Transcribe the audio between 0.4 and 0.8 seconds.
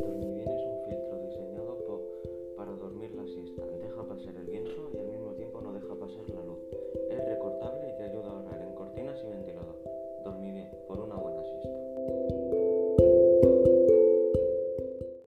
es un